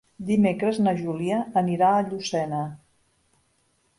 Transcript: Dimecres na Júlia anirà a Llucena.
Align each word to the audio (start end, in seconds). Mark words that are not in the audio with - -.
Dimecres 0.27 0.79
na 0.85 0.93
Júlia 1.01 1.41
anirà 1.61 1.91
a 1.97 2.01
Llucena. 2.07 2.61